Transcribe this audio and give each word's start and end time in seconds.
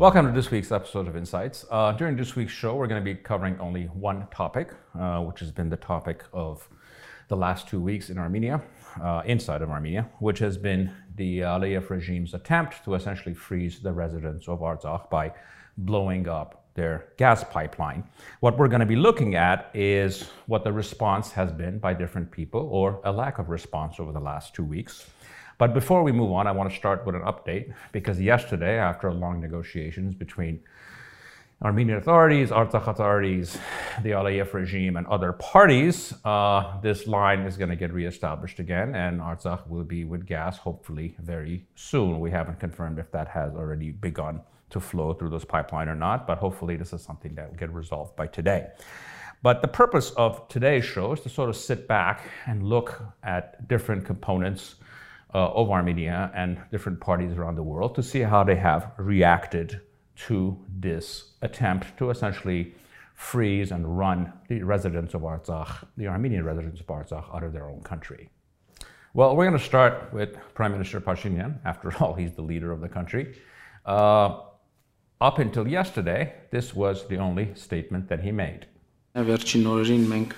Welcome 0.00 0.24
to 0.24 0.32
this 0.32 0.50
week's 0.50 0.72
episode 0.72 1.08
of 1.08 1.14
Insights. 1.14 1.66
Uh, 1.70 1.92
during 1.92 2.16
this 2.16 2.34
week's 2.34 2.54
show, 2.54 2.74
we're 2.74 2.86
going 2.86 3.04
to 3.04 3.04
be 3.04 3.14
covering 3.14 3.60
only 3.60 3.84
one 3.84 4.26
topic, 4.34 4.72
uh, 4.98 5.20
which 5.20 5.40
has 5.40 5.52
been 5.52 5.68
the 5.68 5.76
topic 5.76 6.24
of 6.32 6.66
the 7.28 7.36
last 7.36 7.68
two 7.68 7.82
weeks 7.82 8.08
in 8.08 8.16
Armenia, 8.16 8.62
uh, 9.02 9.20
inside 9.26 9.60
of 9.60 9.68
Armenia, 9.68 10.08
which 10.20 10.38
has 10.38 10.56
been 10.56 10.90
the 11.16 11.40
Aliyev 11.40 11.90
regime's 11.90 12.32
attempt 12.32 12.82
to 12.84 12.94
essentially 12.94 13.34
freeze 13.34 13.80
the 13.80 13.92
residents 13.92 14.48
of 14.48 14.60
Artsakh 14.60 15.10
by 15.10 15.34
blowing 15.76 16.26
up 16.28 16.64
their 16.72 17.08
gas 17.18 17.44
pipeline. 17.44 18.02
What 18.40 18.56
we're 18.56 18.68
going 18.68 18.80
to 18.80 18.86
be 18.86 18.96
looking 18.96 19.34
at 19.34 19.70
is 19.74 20.30
what 20.46 20.64
the 20.64 20.72
response 20.72 21.30
has 21.32 21.52
been 21.52 21.78
by 21.78 21.92
different 21.92 22.30
people 22.30 22.70
or 22.72 23.02
a 23.04 23.12
lack 23.12 23.38
of 23.38 23.50
response 23.50 24.00
over 24.00 24.12
the 24.12 24.20
last 24.20 24.54
two 24.54 24.64
weeks. 24.64 25.10
But 25.60 25.74
before 25.74 26.02
we 26.02 26.10
move 26.10 26.32
on, 26.32 26.46
I 26.46 26.52
want 26.52 26.70
to 26.70 26.74
start 26.74 27.04
with 27.04 27.14
an 27.14 27.20
update 27.20 27.74
because 27.92 28.18
yesterday, 28.18 28.78
after 28.78 29.12
long 29.12 29.42
negotiations 29.42 30.14
between 30.14 30.60
Armenian 31.60 31.98
authorities, 31.98 32.48
Artsakh 32.48 32.86
authorities, 32.86 33.58
the 34.02 34.12
Aliyev 34.12 34.54
regime, 34.54 34.96
and 34.96 35.06
other 35.08 35.34
parties, 35.34 36.14
uh, 36.24 36.80
this 36.80 37.06
line 37.06 37.40
is 37.40 37.58
going 37.58 37.68
to 37.68 37.76
get 37.76 37.92
reestablished 37.92 38.58
again, 38.58 38.94
and 38.94 39.20
Artsakh 39.20 39.68
will 39.68 39.84
be 39.84 40.06
with 40.06 40.24
gas 40.24 40.56
hopefully 40.56 41.14
very 41.18 41.66
soon. 41.74 42.20
We 42.20 42.30
haven't 42.30 42.58
confirmed 42.58 42.98
if 42.98 43.12
that 43.12 43.28
has 43.28 43.52
already 43.54 43.90
begun 43.90 44.40
to 44.70 44.80
flow 44.80 45.12
through 45.12 45.28
this 45.28 45.44
pipeline 45.44 45.90
or 45.90 45.94
not, 45.94 46.26
but 46.26 46.38
hopefully 46.38 46.76
this 46.76 46.94
is 46.94 47.02
something 47.02 47.34
that 47.34 47.50
will 47.50 47.58
get 47.58 47.70
resolved 47.74 48.16
by 48.16 48.28
today. 48.28 48.68
But 49.42 49.60
the 49.60 49.68
purpose 49.68 50.12
of 50.12 50.48
today's 50.48 50.86
show 50.86 51.12
is 51.12 51.20
to 51.20 51.28
sort 51.28 51.50
of 51.50 51.56
sit 51.56 51.86
back 51.86 52.22
and 52.46 52.62
look 52.62 53.02
at 53.22 53.68
different 53.68 54.06
components 54.06 54.76
uh, 55.33 55.51
of 55.51 55.69
Armenia 55.69 56.31
and 56.33 56.57
different 56.71 56.99
parties 56.99 57.33
around 57.37 57.55
the 57.55 57.63
world 57.63 57.95
to 57.95 58.03
see 58.03 58.21
how 58.21 58.43
they 58.43 58.55
have 58.55 58.91
reacted 58.97 59.81
to 60.15 60.57
this 60.69 61.33
attempt 61.41 61.97
to 61.97 62.09
essentially 62.09 62.73
freeze 63.15 63.71
and 63.71 63.97
run 63.97 64.31
the 64.49 64.61
residents 64.63 65.13
of 65.13 65.21
Artsakh, 65.21 65.87
the 65.97 66.07
Armenian 66.07 66.43
residents 66.45 66.79
of 66.79 66.87
Artsakh, 66.87 67.33
out 67.33 67.43
of 67.43 67.53
their 67.53 67.67
own 67.67 67.81
country. 67.81 68.29
Well, 69.13 69.35
we're 69.35 69.45
going 69.45 69.57
to 69.57 69.63
start 69.63 70.13
with 70.13 70.37
Prime 70.53 70.71
Minister 70.73 70.99
Pashinyan. 70.99 71.59
After 71.63 71.93
all, 71.99 72.13
he's 72.13 72.33
the 72.33 72.41
leader 72.41 72.71
of 72.71 72.81
the 72.81 72.89
country. 72.89 73.37
Uh, 73.85 74.39
up 75.21 75.39
until 75.39 75.67
yesterday, 75.67 76.33
this 76.51 76.75
was 76.75 77.07
the 77.07 77.17
only 77.17 77.53
statement 77.55 78.09
that 78.09 78.21
he 78.21 78.31
made. 78.31 78.65
Վերջին 79.15 79.67
օրերին 79.71 80.01
մենք 80.11 80.33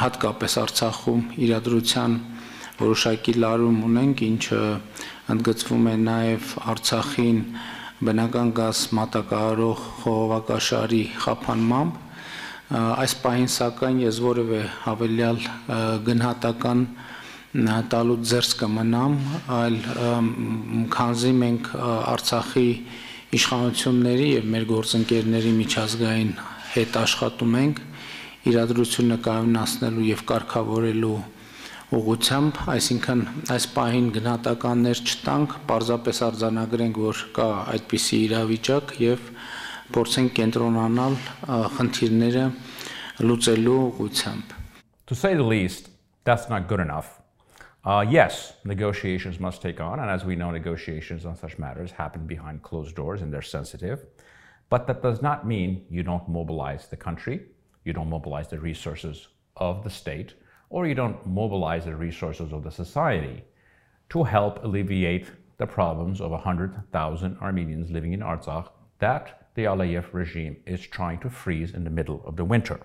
հատկապես 0.00 0.54
Արցախում 0.62 1.24
իրադրության 1.44 2.14
որոշակի 2.81 3.33
լարում 3.41 3.79
ունենք, 3.87 4.23
ինչը 4.27 4.61
ընդգծվում 5.35 5.89
է 5.91 5.95
նաև 6.05 6.53
Արցախին 6.71 7.41
բնական 8.01 8.51
գազ 8.57 8.79
մատակարարող 8.97 9.81
խողովակաշարի 10.01 11.03
խափանմամբ 11.21 11.99
այս 12.71 13.13
պահին 13.21 13.49
սակայն 13.51 13.97
ես 14.05 14.19
որևէ 14.23 14.59
հավելյալ 14.85 15.39
գնահատական 16.07 16.83
տալու 17.91 18.15
ձերս 18.31 18.51
կմնամ, 18.61 19.15
այլ 19.51 19.77
քանզի 20.95 21.31
մենք 21.41 21.67
Արցախի 21.83 22.69
իշխանությունների 23.35 24.29
եւ 24.31 24.47
մեր 24.55 24.67
գործընկերների 24.71 25.51
միջազգային 25.57 26.31
հետ 26.71 26.97
աշխատում 27.01 27.57
ենք 27.61 27.83
իրադրությունը 28.51 29.17
կայունացնելու 29.27 30.07
եւ 30.07 30.23
կարգավորելու 30.31 31.19
ուղությամբ, 31.96 32.60
այսինքն 32.72 33.20
այս 33.54 33.66
պահին 33.76 34.06
գնահատականներ 34.16 35.02
չտանք, 35.06 35.52
պարզապես 35.68 36.22
արձանագրենք, 36.26 37.00
որ 37.06 37.20
կա 37.36 37.46
այդպիսի 37.76 38.18
իրավիճակ 38.26 38.94
եւ 39.04 39.28
փորձենք 39.96 40.32
կենտրոնանալ 40.40 41.18
խնդիրները 41.76 42.46
լուծելու 43.26 43.82
ուղությամբ։ 43.90 44.56
To 45.06 45.14
say 45.14 45.34
the 45.34 45.46
least, 45.46 45.90
that's 46.24 46.48
not 46.48 46.66
good 46.66 46.80
enough. 46.80 47.20
Uh, 47.84 48.04
yes, 48.10 48.54
negotiations 48.64 49.38
must 49.38 49.62
take 49.62 49.80
on, 49.80 50.00
and 50.00 50.10
as 50.10 50.24
we 50.24 50.34
know, 50.34 50.50
negotiations 50.50 51.24
on 51.24 51.36
such 51.36 51.56
matters 51.56 51.92
happen 51.92 52.26
behind 52.26 52.64
closed 52.64 52.96
doors 52.96 53.22
and 53.22 53.32
they're 53.32 53.42
sensitive. 53.42 54.04
But 54.68 54.88
that 54.88 55.02
does 55.02 55.22
not 55.22 55.46
mean 55.46 55.86
you 55.88 56.02
don't 56.02 56.28
mobilize 56.28 56.88
the 56.88 56.96
country, 56.96 57.46
you 57.84 57.92
don't 57.92 58.10
mobilize 58.10 58.48
the 58.48 58.58
resources 58.58 59.28
of 59.56 59.84
the 59.84 59.90
state, 59.90 60.34
or 60.71 60.87
you 60.87 60.95
don't 60.95 61.27
mobilize 61.27 61.85
the 61.85 61.95
resources 61.95 62.53
of 62.53 62.63
the 62.63 62.71
society 62.71 63.43
to 64.09 64.23
help 64.23 64.63
alleviate 64.63 65.27
the 65.57 65.67
problems 65.67 66.21
of 66.21 66.31
100,000 66.31 67.37
Armenians 67.39 67.91
living 67.91 68.13
in 68.13 68.21
Artsakh 68.21 68.69
that 68.99 69.49
the 69.53 69.65
Aliyev 69.65 70.13
regime 70.13 70.55
is 70.65 70.81
trying 70.81 71.19
to 71.19 71.29
freeze 71.29 71.73
in 71.73 71.83
the 71.83 71.89
middle 71.89 72.23
of 72.25 72.37
the 72.37 72.45
winter. 72.45 72.79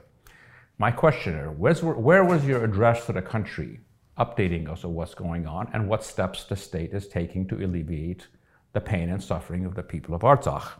My 0.79 0.91
questioner, 0.91 1.53
where 1.53 2.25
was 2.25 2.45
your 2.45 2.65
address 2.65 3.07
to 3.07 3.13
the 3.13 3.23
country 3.23 3.81
updating 4.19 4.69
us 4.69 4.83
of 4.83 4.91
what's 4.91 5.15
going 5.15 5.47
on 5.47 5.71
and 5.73 5.89
what 5.89 6.05
steps 6.05 6.45
the 6.45 6.57
state 6.57 6.93
is 6.93 7.07
taking 7.07 7.47
to 7.49 7.65
alleviate 7.65 8.27
the 8.73 8.81
pain 8.81 9.11
and 9.11 9.23
suffering 9.23 9.65
of 9.65 9.75
the 9.75 9.83
people 9.83 10.15
of 10.15 10.23
Artsakh? 10.23 10.73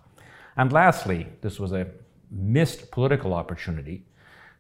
And 0.57 0.73
lastly, 0.73 1.29
this 1.41 1.61
was 1.61 1.73
a 1.73 1.87
missed 2.31 2.91
political 2.91 3.33
opportunity 3.33 4.07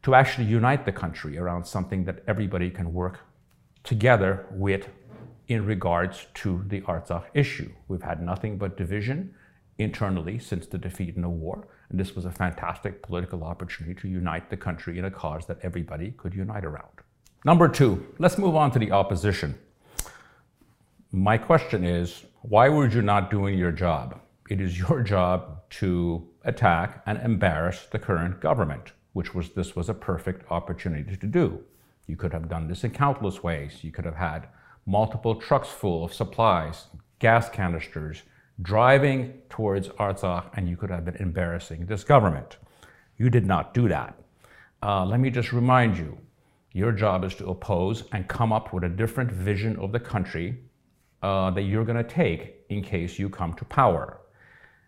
to 0.06 0.15
actually 0.15 0.44
unite 0.44 0.84
the 0.84 0.93
country 0.93 1.37
around 1.37 1.65
something 1.65 2.05
that 2.05 2.22
everybody 2.28 2.71
can 2.71 2.94
work 2.94 3.19
together 3.83 4.47
with 4.53 4.89
in 5.49 5.67
regards 5.67 6.27
to 6.33 6.62
the 6.69 6.81
Artsakh 6.83 7.25
issue. 7.34 7.69
We've 7.89 8.05
had 8.05 8.22
nothing 8.22 8.56
but 8.56 8.77
division 8.77 9.34
internally 9.78 10.39
since 10.39 10.69
the 10.69 10.78
defeat 10.78 11.17
in 11.17 11.22
the 11.22 11.28
war, 11.28 11.67
and 11.91 11.99
this 11.99 12.15
was 12.15 12.25
a 12.25 12.31
fantastic 12.31 13.03
political 13.03 13.43
opportunity 13.43 14.00
to 14.00 14.06
unite 14.06 14.49
the 14.49 14.56
country 14.56 14.97
in 14.97 15.06
a 15.06 15.11
cause 15.11 15.44
that 15.47 15.59
everybody 15.62 16.12
could 16.12 16.34
unite 16.34 16.65
around. 16.65 17.00
Number 17.44 17.69
two, 17.69 18.06
let's 18.21 18.38
move 18.38 18.55
on 18.55 18.71
to 18.71 18.78
the 18.78 18.93
opposition. 18.93 19.59
My 21.11 21.37
question 21.37 21.83
is 21.83 22.27
why 22.43 22.69
were 22.69 22.87
you 22.87 23.03
not 23.03 23.28
doing 23.28 23.59
your 23.59 23.73
job? 23.73 24.21
It 24.50 24.61
is 24.61 24.78
your 24.78 25.03
job 25.03 25.69
to 25.81 26.28
attack 26.44 27.03
and 27.06 27.19
embarrass 27.19 27.87
the 27.87 27.99
current 27.99 28.41
government 28.41 28.93
which 29.16 29.34
was 29.34 29.49
this 29.53 29.75
was 29.75 29.88
a 29.88 29.94
perfect 29.94 30.44
opportunity 30.50 31.16
to 31.16 31.27
do. 31.27 31.59
You 32.06 32.16
could 32.16 32.34
have 32.34 32.50
done 32.50 32.69
this 32.69 32.84
in 32.84 32.91
countless 32.91 33.43
ways. 33.43 33.82
You 33.82 33.91
could 33.91 34.04
have 34.04 34.16
had 34.16 34.49
multiple 34.84 35.34
trucks 35.37 35.71
full 35.71 36.04
of 36.04 36.12
supplies, 36.12 36.88
gas 37.19 37.49
canisters, 37.49 38.25
driving 38.60 39.41
towards 39.49 39.88
Artsakh, 39.88 40.50
and 40.53 40.69
you 40.69 40.76
could 40.76 40.91
have 40.91 41.06
been 41.06 41.16
embarrassing 41.16 41.87
this 41.87 42.05
government. 42.05 42.59
You 43.16 43.31
did 43.31 43.47
not 43.47 43.72
do 43.72 43.88
that. 43.88 44.21
Uh, 44.82 45.06
let 45.06 45.19
me 45.19 45.31
just 45.31 45.50
remind 45.50 45.97
you 45.97 46.19
your 46.72 46.93
job 46.93 47.25
is 47.25 47.34
to 47.37 47.47
oppose 47.47 48.05
and 48.12 48.28
come 48.28 48.53
up 48.53 48.75
with 48.75 48.84
a 48.84 48.91
different 49.03 49.32
vision 49.32 49.78
of 49.78 49.93
the 49.93 50.00
country 50.12 50.59
uh, 51.22 51.50
that 51.53 51.62
you're 51.62 51.87
going 51.87 52.05
to 52.05 52.15
take 52.22 52.66
in 52.69 52.82
case 52.82 53.19
you 53.19 53.31
come 53.31 53.55
to 53.55 53.65
power. 53.65 54.21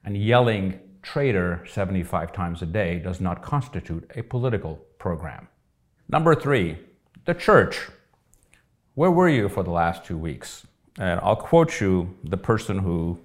And 0.05 0.15
yelling 0.15 0.81
traitor 1.03 1.64
75 1.66 2.32
times 2.32 2.62
a 2.62 2.66
day 2.66 2.98
does 2.98 3.20
not 3.20 3.42
constitute 3.42 4.10
a 4.14 4.22
political 4.22 4.76
program. 4.98 5.48
Number 6.09 6.34
three, 6.34 6.78
the 7.25 7.34
church. 7.34 7.88
Where 8.94 9.10
were 9.10 9.28
you 9.28 9.48
for 9.48 9.62
the 9.62 9.70
last 9.70 10.04
two 10.04 10.19
weeks? 10.19 10.66
And 10.98 11.20
I'll 11.22 11.37
quote 11.37 11.81
you 11.81 12.16
the 12.25 12.37
person 12.37 12.78
who 12.78 13.20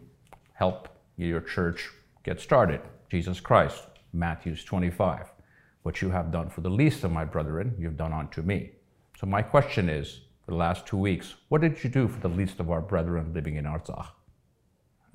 helped 0.54 0.92
your 1.18 1.42
church 1.42 1.90
get 2.24 2.40
started 2.40 2.82
Jesus 3.10 3.40
Christ, 3.40 3.84
Matthew 4.12 4.56
25. 4.56 5.32
What 5.84 6.02
you 6.02 6.10
have 6.10 6.32
done 6.32 6.50
for 6.50 6.62
the 6.62 6.70
least 6.70 7.04
of 7.04 7.12
my 7.12 7.26
brethren, 7.26 7.76
you've 7.78 7.98
done 7.98 8.14
unto 8.14 8.42
me. 8.42 8.72
So, 9.20 9.28
my 9.28 9.42
question 9.42 9.90
is 9.90 10.22
for 10.46 10.52
the 10.52 10.58
last 10.58 10.86
two 10.86 10.98
weeks, 10.98 11.36
what 11.50 11.62
did 11.62 11.84
you 11.84 11.90
do 11.90 12.08
for 12.08 12.20
the 12.20 12.36
least 12.36 12.60
of 12.60 12.72
our 12.72 12.82
brethren 12.82 13.34
living 13.34 13.56
in 13.56 13.66
Artsakh? 13.66 14.08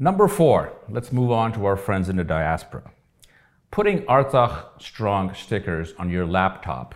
Number 0.01 0.29
four, 0.29 0.75
let's 0.89 1.11
move 1.11 1.33
on 1.33 1.53
to 1.55 1.67
our 1.67 1.77
friends 1.77 2.09
in 2.09 2.15
the 2.15 2.23
diaspora. 2.23 2.89
Putting 3.73 4.03
Artsakh 4.03 4.81
Strong 4.81 5.35
stickers 5.35 5.93
on 5.99 6.09
your 6.09 6.25
laptop 6.25 6.95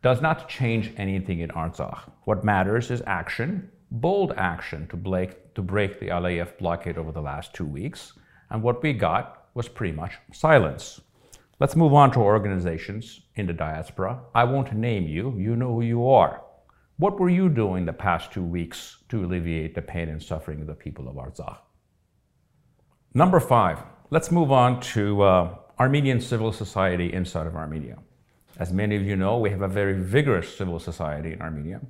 does 0.00 0.22
not 0.22 0.48
change 0.48 0.94
anything 0.96 1.40
in 1.40 1.50
Artsakh. 1.50 2.10
What 2.24 2.44
matters 2.44 2.90
is 2.90 3.02
action, 3.06 3.70
bold 3.90 4.32
action 4.38 4.86
to 4.86 4.96
break, 4.96 5.52
to 5.54 5.60
break 5.60 6.00
the 6.00 6.08
Aliyev 6.08 6.56
blockade 6.56 6.96
over 6.96 7.12
the 7.12 7.20
last 7.20 7.52
two 7.52 7.66
weeks. 7.66 8.14
And 8.48 8.62
what 8.62 8.82
we 8.82 8.94
got 8.94 9.48
was 9.52 9.68
pretty 9.68 9.94
much 9.94 10.14
silence. 10.32 11.02
Let's 11.60 11.76
move 11.76 11.92
on 11.92 12.10
to 12.12 12.20
organizations 12.20 13.20
in 13.34 13.46
the 13.46 13.52
diaspora. 13.52 14.18
I 14.34 14.44
won't 14.44 14.72
name 14.72 15.06
you, 15.06 15.36
you 15.36 15.56
know 15.56 15.74
who 15.74 15.82
you 15.82 16.08
are. 16.08 16.42
What 16.96 17.20
were 17.20 17.28
you 17.28 17.50
doing 17.50 17.84
the 17.84 17.92
past 17.92 18.32
two 18.32 18.42
weeks 18.42 18.96
to 19.10 19.26
alleviate 19.26 19.74
the 19.74 19.82
pain 19.82 20.08
and 20.08 20.22
suffering 20.22 20.62
of 20.62 20.68
the 20.68 20.74
people 20.74 21.06
of 21.06 21.16
Artsakh? 21.16 21.58
Number 23.14 23.40
five, 23.40 23.78
let's 24.10 24.30
move 24.30 24.52
on 24.52 24.80
to 24.80 25.22
uh, 25.22 25.54
Armenian 25.80 26.20
civil 26.20 26.52
society 26.52 27.10
inside 27.10 27.46
of 27.46 27.56
Armenia. 27.56 27.96
As 28.58 28.70
many 28.70 28.96
of 28.96 29.02
you 29.02 29.16
know, 29.16 29.38
we 29.38 29.48
have 29.48 29.62
a 29.62 29.68
very 29.68 29.94
vigorous 29.94 30.54
civil 30.54 30.78
society 30.78 31.32
in 31.32 31.40
Armenia. 31.40 31.80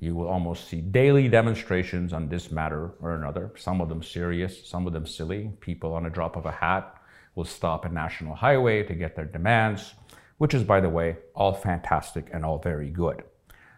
You 0.00 0.16
will 0.16 0.26
almost 0.26 0.68
see 0.68 0.80
daily 0.80 1.28
demonstrations 1.28 2.12
on 2.12 2.28
this 2.28 2.50
matter 2.50 2.90
or 3.00 3.14
another, 3.14 3.52
some 3.56 3.80
of 3.80 3.88
them 3.88 4.02
serious, 4.02 4.66
some 4.66 4.84
of 4.88 4.92
them 4.92 5.06
silly. 5.06 5.52
People 5.60 5.94
on 5.94 6.06
a 6.06 6.10
drop 6.10 6.34
of 6.34 6.44
a 6.44 6.50
hat 6.50 6.92
will 7.36 7.44
stop 7.44 7.84
a 7.84 7.88
national 7.88 8.34
highway 8.34 8.82
to 8.82 8.94
get 8.94 9.14
their 9.14 9.26
demands, 9.26 9.94
which 10.38 10.54
is, 10.54 10.64
by 10.64 10.80
the 10.80 10.88
way, 10.88 11.16
all 11.36 11.52
fantastic 11.52 12.30
and 12.32 12.44
all 12.44 12.58
very 12.58 12.90
good. 12.90 13.22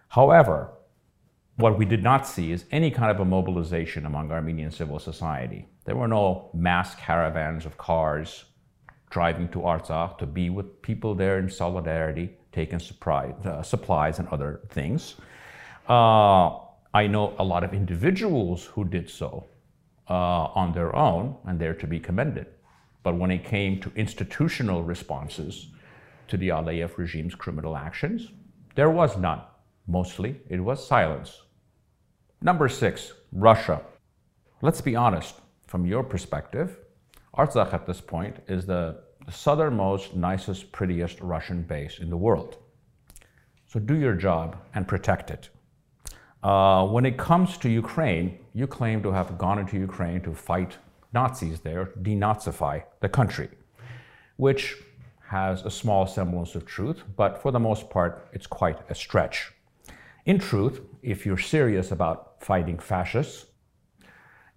However, 0.09 0.73
what 1.57 1.79
we 1.79 1.87
did 1.87 2.03
not 2.03 2.27
see 2.27 2.53
is 2.53 2.67
any 2.71 2.91
kind 2.91 3.11
of 3.11 3.21
a 3.21 3.25
mobilization 3.25 4.05
among 4.05 4.31
Armenian 4.31 4.71
civil 4.71 4.99
society. 4.99 5.67
There 5.85 5.97
were 5.97 6.09
no 6.09 6.51
mass 6.53 6.95
caravans 6.95 7.65
of 7.65 7.79
cars 7.79 8.45
driving 9.09 9.49
to 9.49 9.61
Artsakh 9.61 10.19
to 10.19 10.27
be 10.27 10.51
with 10.51 10.83
people 10.83 11.15
there 11.15 11.39
in 11.39 11.49
solidarity, 11.49 12.37
taking 12.53 12.79
surprise, 12.79 13.35
uh, 13.47 13.63
supplies 13.63 14.19
and 14.19 14.29
other 14.29 14.61
things. 14.69 15.15
Uh, 15.89 16.59
I 16.93 17.07
know 17.07 17.35
a 17.39 17.45
lot 17.45 17.65
of 17.65 17.73
individuals 17.73 18.65
who 18.65 18.85
did 18.85 19.09
so 19.09 19.47
uh, 20.11 20.13
on 20.55 20.73
their 20.73 20.95
own, 20.95 21.37
and 21.45 21.59
they're 21.59 21.75
to 21.75 21.87
be 21.87 22.01
commended. 22.01 22.47
But 23.03 23.17
when 23.17 23.31
it 23.31 23.45
came 23.45 23.81
to 23.81 23.93
institutional 23.97 24.83
responses 24.83 25.69
to 26.29 26.37
the 26.37 26.49
Aliyev 26.49 26.99
regime's 26.99 27.35
criminal 27.35 27.77
actions, 27.77 28.31
there 28.75 28.91
was 28.91 29.17
none. 29.17 29.41
Mostly, 29.87 30.41
it 30.49 30.61
was 30.61 30.87
silence. 30.87 31.43
Number 32.43 32.69
six, 32.69 33.13
Russia. 33.33 33.81
Let's 34.61 34.81
be 34.81 34.95
honest, 34.95 35.37
from 35.67 35.87
your 35.87 36.03
perspective, 36.03 36.79
Artsakh 37.37 37.73
at 37.73 37.87
this 37.87 38.01
point 38.01 38.37
is 38.47 38.67
the, 38.67 39.03
the 39.25 39.33
southernmost, 39.33 40.15
nicest, 40.15 40.71
prettiest 40.71 41.21
Russian 41.21 41.63
base 41.63 41.99
in 41.99 42.11
the 42.11 42.17
world. 42.17 42.59
So 43.67 43.81
do 43.81 43.95
your 43.95 44.15
job 44.15 44.57
and 44.75 44.87
protect 44.87 45.31
it. 45.31 45.49
Uh, 46.43 46.87
when 46.87 47.07
it 47.07 47.17
comes 47.17 47.57
to 47.59 47.69
Ukraine, 47.69 48.39
you 48.55 48.67
claim 48.67 49.03
to 49.03 49.13
have 49.13 49.39
gone 49.39 49.59
into 49.59 49.77
Ukraine 49.79 50.21
to 50.21 50.35
fight 50.35 50.77
Nazis 51.13 51.61
there, 51.61 51.87
denazify 52.03 52.83
the 53.01 53.09
country, 53.09 53.49
which 54.37 54.77
has 55.29 55.63
a 55.63 55.71
small 55.71 56.07
semblance 56.07 56.55
of 56.55 56.67
truth, 56.67 57.03
but 57.17 57.43
for 57.43 57.51
the 57.51 57.59
most 57.59 57.91
part, 57.91 58.29
it's 58.33 58.47
quite 58.47 58.79
a 58.91 58.95
stretch. 58.95 59.53
In 60.27 60.41
truth, 60.41 60.81
if 61.03 61.25
you're 61.25 61.39
serious 61.39 61.93
about 61.93 62.43
fighting 62.43 62.81
fascists, 62.81 63.47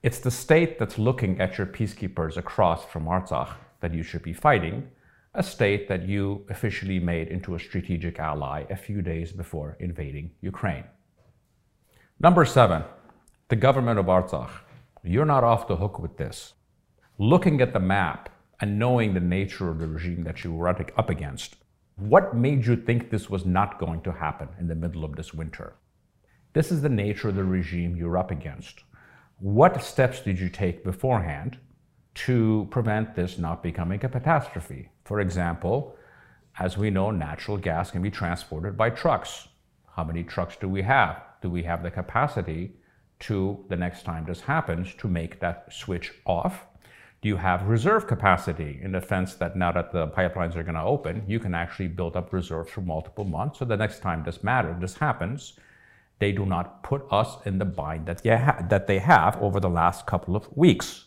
it's 0.01 0.17
the 0.17 0.31
state 0.31 0.79
that's 0.79 0.97
looking 0.97 1.39
at 1.39 1.59
your 1.59 1.67
peacekeepers 1.67 2.37
across 2.37 2.83
from 2.85 3.05
Artsakh 3.05 3.53
that 3.81 3.93
you 3.93 4.01
should 4.01 4.23
be 4.23 4.33
fighting, 4.33 4.89
a 5.35 5.43
state 5.43 5.87
that 5.87 6.07
you 6.07 6.43
officially 6.49 6.99
made 6.99 7.27
into 7.27 7.53
a 7.53 7.59
strategic 7.59 8.17
ally 8.17 8.65
a 8.71 8.75
few 8.75 9.03
days 9.03 9.31
before 9.31 9.77
invading 9.79 10.31
Ukraine. 10.41 10.85
Number 12.19 12.45
seven, 12.45 12.83
the 13.49 13.55
government 13.55 13.99
of 13.99 14.07
Artsakh. 14.07 14.49
You're 15.03 15.23
not 15.23 15.43
off 15.43 15.67
the 15.67 15.77
hook 15.77 15.99
with 15.99 16.17
this. 16.17 16.53
Looking 17.19 17.61
at 17.61 17.73
the 17.73 17.79
map 17.79 18.29
and 18.59 18.79
knowing 18.79 19.13
the 19.13 19.19
nature 19.19 19.69
of 19.69 19.77
the 19.77 19.87
regime 19.87 20.23
that 20.23 20.43
you 20.43 20.51
were 20.51 20.67
up 20.67 21.09
against, 21.11 21.57
what 21.99 22.35
made 22.35 22.65
you 22.65 22.75
think 22.75 23.09
this 23.09 23.29
was 23.29 23.45
not 23.45 23.79
going 23.79 24.01
to 24.01 24.11
happen 24.11 24.49
in 24.59 24.67
the 24.67 24.75
middle 24.75 25.03
of 25.03 25.15
this 25.15 25.33
winter? 25.33 25.75
This 26.53 26.71
is 26.71 26.81
the 26.81 26.89
nature 26.89 27.29
of 27.29 27.35
the 27.35 27.43
regime 27.43 27.95
you're 27.95 28.17
up 28.17 28.31
against. 28.31 28.83
What 29.39 29.83
steps 29.83 30.21
did 30.21 30.39
you 30.39 30.49
take 30.49 30.83
beforehand 30.83 31.57
to 32.15 32.67
prevent 32.71 33.15
this 33.15 33.37
not 33.37 33.61
becoming 33.61 34.03
a 34.03 34.09
catastrophe? 34.09 34.89
For 35.03 35.19
example, 35.19 35.95
as 36.57 36.77
we 36.77 36.89
know, 36.89 37.11
natural 37.11 37.57
gas 37.57 37.91
can 37.91 38.01
be 38.01 38.11
transported 38.11 38.75
by 38.75 38.89
trucks. 38.89 39.47
How 39.95 40.03
many 40.03 40.23
trucks 40.23 40.55
do 40.55 40.67
we 40.67 40.81
have? 40.81 41.21
Do 41.41 41.49
we 41.49 41.63
have 41.63 41.83
the 41.83 41.91
capacity 41.91 42.73
to, 43.21 43.65
the 43.69 43.75
next 43.75 44.03
time 44.03 44.25
this 44.25 44.41
happens, 44.41 44.93
to 44.95 45.07
make 45.07 45.39
that 45.39 45.71
switch 45.71 46.13
off? 46.25 46.65
Do 47.21 47.27
you 47.27 47.35
have 47.35 47.67
reserve 47.67 48.07
capacity 48.07 48.79
in 48.81 48.93
the 48.93 49.01
sense 49.01 49.35
that 49.35 49.57
now 49.57 49.73
that 49.73 49.91
the 49.91 50.07
pipelines 50.07 50.55
are 50.55 50.63
going 50.63 50.75
to 50.75 50.83
open, 50.83 51.23
you 51.27 51.37
can 51.37 51.53
actually 51.53 51.89
build 51.89 52.15
up 52.15 52.31
reserves 52.31 52.71
for 52.71 52.79
multiple 52.79 53.25
months? 53.25 53.59
So 53.59 53.65
the 53.65 53.75
next 53.75 53.99
time 53.99 54.23
this 54.23 54.41
matter, 54.41 54.75
this 54.79 54.95
happens, 54.95 55.59
they 56.19 56.31
do 56.31 56.45
not 56.45 56.81
put 56.81 57.05
us 57.11 57.37
in 57.45 57.57
the 57.57 57.65
bind 57.65 58.05
that 58.05 58.23
they, 58.23 58.37
ha- 58.37 58.65
that 58.69 58.87
they 58.87 58.99
have 58.99 59.35
over 59.41 59.59
the 59.59 59.69
last 59.69 60.05
couple 60.05 60.37
of 60.37 60.47
weeks. 60.55 61.05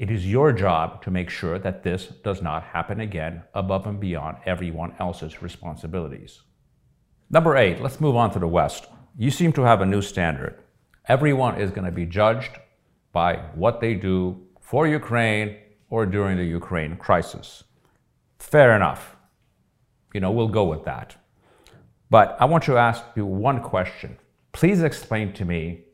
It 0.00 0.10
is 0.10 0.26
your 0.26 0.52
job 0.52 1.00
to 1.02 1.12
make 1.12 1.30
sure 1.30 1.60
that 1.60 1.84
this 1.84 2.06
does 2.24 2.42
not 2.42 2.64
happen 2.64 3.00
again 3.00 3.44
above 3.54 3.86
and 3.86 4.00
beyond 4.00 4.38
everyone 4.46 4.94
else's 4.98 5.42
responsibilities. 5.42 6.42
Number 7.30 7.56
eight, 7.56 7.80
let's 7.80 8.00
move 8.00 8.16
on 8.16 8.32
to 8.32 8.40
the 8.40 8.48
West. 8.48 8.86
You 9.16 9.30
seem 9.30 9.52
to 9.52 9.62
have 9.62 9.80
a 9.80 9.86
new 9.86 10.02
standard. 10.02 10.58
Everyone 11.06 11.60
is 11.60 11.70
going 11.70 11.84
to 11.84 11.92
be 11.92 12.04
judged 12.04 12.58
by 13.12 13.36
what 13.54 13.80
they 13.80 13.94
do 13.94 14.42
for 14.66 14.84
Ukraine 14.88 15.56
or 15.90 16.06
during 16.06 16.36
the 16.38 16.44
Ukraine 16.60 16.96
crisis. 16.96 17.62
Fair 18.40 18.74
enough. 18.74 19.14
You 20.12 20.20
know, 20.20 20.32
we'll 20.32 20.56
go 20.60 20.64
with 20.64 20.82
that. 20.84 21.14
But 22.10 22.36
I 22.40 22.46
want 22.46 22.64
to 22.64 22.76
ask 22.76 23.00
you 23.14 23.24
one 23.24 23.60
question. 23.62 24.18
Please 24.50 24.82
explain 24.82 25.32
to 25.34 25.44
me 25.44 25.84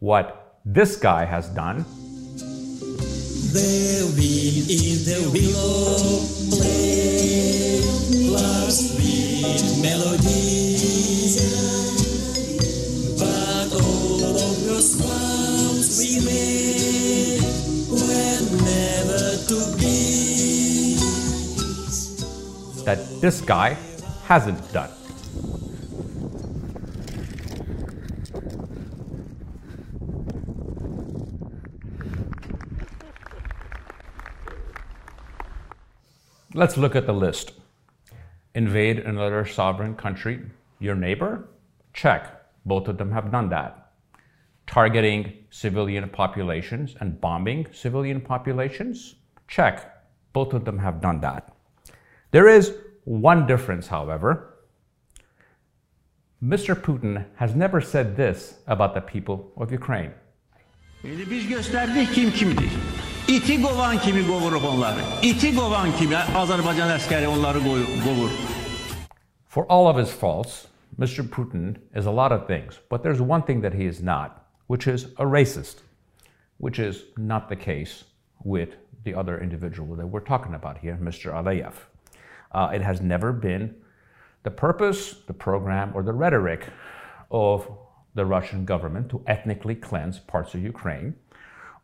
what 0.00 0.58
this 0.64 0.96
guy 0.96 1.24
has 1.24 1.48
done. 1.50 1.84
The 3.54 3.70
the 5.08 5.18
willow 5.34 6.26
play 6.50 7.78
last 8.36 8.98
that 22.94 23.20
this 23.22 23.40
guy 23.40 23.76
hasn't 24.24 24.60
done. 24.72 24.90
Let's 36.54 36.76
look 36.76 36.94
at 36.94 37.06
the 37.06 37.14
list. 37.14 37.52
Invade 38.54 38.98
another 38.98 39.46
sovereign 39.46 39.94
country, 39.94 40.42
your 40.78 40.94
neighbor? 40.94 41.48
Check. 41.94 42.42
Both 42.66 42.88
of 42.88 42.98
them 42.98 43.10
have 43.12 43.32
done 43.32 43.48
that 43.48 43.78
targeting 44.66 45.44
civilian 45.50 46.08
populations 46.08 46.94
and 47.00 47.20
bombing 47.20 47.66
civilian 47.72 48.20
populations? 48.20 49.16
Check. 49.46 49.76
Both 50.32 50.54
of 50.54 50.64
them 50.64 50.78
have 50.78 51.00
done 51.02 51.20
that. 51.20 51.51
There 52.32 52.48
is 52.48 52.72
one 53.04 53.46
difference, 53.46 53.88
however. 53.88 54.54
Mr. 56.42 56.74
Putin 56.74 57.26
has 57.36 57.54
never 57.54 57.80
said 57.80 58.16
this 58.16 58.54
about 58.66 58.94
the 58.94 59.00
people 59.00 59.52
of 59.56 59.70
Ukraine. 59.70 60.12
biz 61.04 61.46
gösterdik 61.48 62.14
kim 62.14 62.30
kimdir. 62.30 62.70
İti 63.28 63.62
kovan 63.62 63.98
kimi 63.98 64.32
onları. 64.32 65.00
İti 65.22 65.56
kovan 65.56 65.92
kimi 65.92 66.16
Azerbaycan 66.16 66.88
askeri 66.88 67.28
onları 67.28 67.58
kovur. 68.04 68.30
For 69.46 69.66
all 69.68 69.86
of 69.86 69.96
his 69.96 70.10
faults, 70.10 70.66
Mr. 70.98 71.28
Putin 71.28 71.76
is 71.94 72.06
a 72.06 72.10
lot 72.10 72.32
of 72.32 72.46
things, 72.46 72.80
but 72.90 73.02
there's 73.02 73.20
one 73.20 73.42
thing 73.42 73.62
that 73.62 73.74
he 73.74 73.86
is 73.86 74.02
not 74.02 74.42
which 74.72 74.86
is 74.86 75.04
a 75.18 75.26
racist, 75.26 75.82
which 76.56 76.78
is 76.78 77.04
not 77.18 77.48
the 77.48 77.56
case 77.56 78.04
with 78.42 78.70
the 79.04 79.14
other 79.14 79.38
individual 79.38 79.96
that 79.96 80.06
we're 80.06 80.20
talking 80.20 80.54
about 80.54 80.78
here, 80.78 80.98
Mr. 81.02 81.32
Aliyev. 81.32 81.74
Uh, 82.52 82.70
it 82.74 82.82
has 82.82 83.00
never 83.00 83.32
been 83.32 83.74
the 84.42 84.50
purpose, 84.50 85.14
the 85.26 85.32
program, 85.32 85.92
or 85.94 86.02
the 86.02 86.12
rhetoric 86.12 86.68
of 87.30 87.70
the 88.14 88.26
Russian 88.26 88.64
government 88.64 89.08
to 89.10 89.22
ethnically 89.26 89.74
cleanse 89.74 90.18
parts 90.18 90.54
of 90.54 90.62
Ukraine 90.62 91.14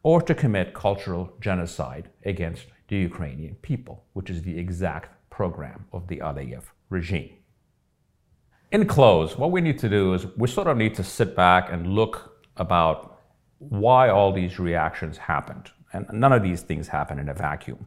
or 0.03 0.21
to 0.23 0.35
commit 0.35 0.75
cultural 0.75 1.33
genocide 1.41 2.11
against 2.25 2.67
the 2.89 2.97
Ukrainian 2.97 3.55
people, 3.57 4.05
which 4.13 4.31
is 4.31 4.43
the 4.43 4.59
exact 4.59 5.31
program 5.31 5.87
of 5.93 6.09
the 6.09 6.19
Aliyev 6.19 6.65
regime. 6.91 7.31
In 8.71 8.87
close, 8.87 9.37
what 9.37 9.51
we 9.51 9.61
need 9.61 9.79
to 9.79 9.89
do 9.89 10.15
is 10.15 10.27
we 10.37 10.49
sort 10.49 10.67
of 10.67 10.77
need 10.77 10.95
to 10.97 11.05
sit 11.05 11.35
back 11.35 11.73
and 11.73 11.87
look 11.87 12.45
about 12.57 13.21
why 13.59 14.09
all 14.11 14.33
these 14.33 14.59
reactions 14.59 15.17
happened. 15.17 15.71
And 15.93 16.07
none 16.13 16.35
of 16.35 16.43
these 16.43 16.61
things 16.61 16.87
happen 16.87 17.19
in 17.19 17.31
a 17.31 17.35
vacuum. 17.35 17.87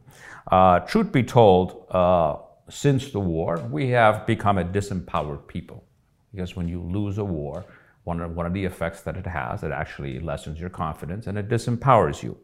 Uh, 0.50 0.80
truth 0.80 1.12
be 1.12 1.22
told, 1.22 1.86
uh, 1.90 2.36
since 2.68 3.10
the 3.10 3.20
war, 3.20 3.58
we 3.70 3.88
have 3.90 4.26
become 4.26 4.58
a 4.58 4.64
disempowered 4.64 5.46
people. 5.46 5.84
Because 6.32 6.56
when 6.56 6.68
you 6.68 6.80
lose 6.80 7.18
a 7.18 7.24
war, 7.24 7.64
one 8.04 8.20
of, 8.20 8.34
one 8.34 8.46
of 8.46 8.52
the 8.52 8.64
effects 8.64 9.02
that 9.02 9.16
it 9.16 9.26
has, 9.26 9.62
it 9.62 9.70
actually 9.70 10.18
lessens 10.18 10.58
your 10.58 10.70
confidence 10.70 11.26
and 11.26 11.38
it 11.38 11.48
disempowers 11.48 12.22
you. 12.22 12.36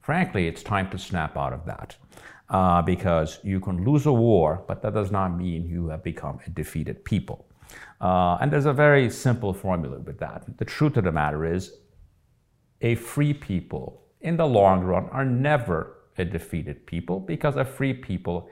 Frankly, 0.00 0.46
it's 0.48 0.62
time 0.62 0.90
to 0.90 0.98
snap 0.98 1.36
out 1.36 1.52
of 1.52 1.64
that. 1.66 1.96
Uh, 2.48 2.82
because 2.82 3.38
you 3.42 3.58
can 3.60 3.82
lose 3.82 4.04
a 4.04 4.12
war, 4.12 4.62
but 4.68 4.82
that 4.82 4.92
does 4.92 5.10
not 5.10 5.28
mean 5.28 5.66
you 5.66 5.88
have 5.88 6.02
become 6.02 6.38
a 6.46 6.50
defeated 6.50 7.02
people. 7.02 7.46
Uh, 7.98 8.36
and 8.42 8.52
there's 8.52 8.66
a 8.66 8.72
very 8.74 9.08
simple 9.08 9.54
formula 9.54 9.98
with 10.00 10.18
that. 10.18 10.44
The 10.58 10.64
truth 10.66 10.98
of 10.98 11.04
the 11.04 11.12
matter 11.12 11.46
is, 11.46 11.72
a 12.82 12.94
free 12.96 13.32
people 13.32 14.02
in 14.20 14.36
the 14.36 14.46
long 14.46 14.82
run 14.82 15.08
are 15.10 15.24
never 15.24 15.96
a 16.18 16.24
defeated 16.26 16.84
people 16.86 17.20
because 17.20 17.56
a 17.56 17.64
free 17.64 17.94
people 17.94 18.50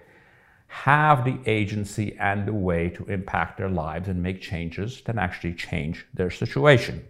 have 0.70 1.24
the 1.24 1.36
agency 1.46 2.16
and 2.20 2.46
the 2.46 2.52
way 2.52 2.88
to 2.88 3.04
impact 3.06 3.58
their 3.58 3.68
lives 3.68 4.08
and 4.08 4.22
make 4.22 4.40
changes 4.40 5.02
that 5.02 5.18
actually 5.18 5.52
change 5.52 6.06
their 6.14 6.30
situation. 6.30 7.04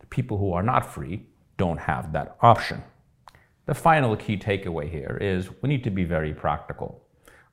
The 0.00 0.06
people 0.06 0.36
who 0.36 0.52
are 0.52 0.62
not 0.62 0.92
free 0.92 1.26
don't 1.56 1.78
have 1.78 2.12
that 2.12 2.36
option. 2.42 2.82
The 3.64 3.74
final 3.74 4.14
key 4.14 4.36
takeaway 4.36 4.90
here 4.90 5.18
is 5.22 5.48
we 5.62 5.70
need 5.70 5.84
to 5.84 5.90
be 5.90 6.04
very 6.04 6.34
practical. 6.34 7.02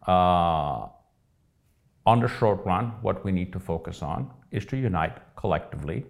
Uh, 0.05 0.87
on 2.05 2.19
the 2.19 2.27
short 2.27 2.65
run, 2.65 2.87
what 3.01 3.23
we 3.23 3.31
need 3.31 3.53
to 3.53 3.61
focus 3.61 4.01
on 4.01 4.29
is 4.51 4.65
to 4.65 4.77
unite 4.77 5.19
collectively 5.37 6.05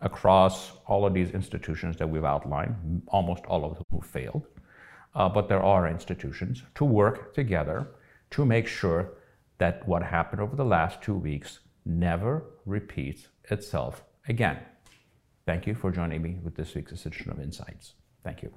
across 0.00 0.72
all 0.86 1.04
of 1.04 1.12
these 1.12 1.30
institutions 1.32 1.98
that 1.98 2.08
we've 2.08 2.24
outlined, 2.24 3.02
almost 3.08 3.44
all 3.44 3.66
of 3.66 3.74
them 3.74 3.84
who 3.90 4.00
failed. 4.00 4.46
Uh, 5.14 5.28
but 5.28 5.46
there 5.46 5.62
are 5.62 5.86
institutions 5.86 6.62
to 6.74 6.86
work 6.86 7.34
together 7.34 7.86
to 8.30 8.44
make 8.44 8.66
sure 8.66 9.12
that 9.58 9.86
what 9.88 10.02
happened 10.02 10.40
over 10.40 10.56
the 10.56 10.64
last 10.64 11.02
two 11.02 11.14
weeks 11.14 11.60
never 11.84 12.44
repeats 12.64 13.28
itself 13.50 14.04
again. 14.28 14.58
Thank 15.46 15.66
you 15.66 15.74
for 15.74 15.90
joining 15.90 16.22
me 16.22 16.38
with 16.42 16.56
this 16.56 16.74
week's 16.74 16.92
edition 16.92 17.30
of 17.30 17.40
Insights. 17.40 17.94
Thank 18.24 18.42
you. 18.42 18.52